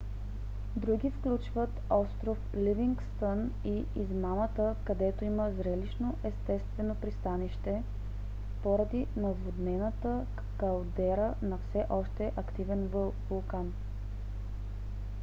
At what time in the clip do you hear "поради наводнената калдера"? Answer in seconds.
8.63-11.35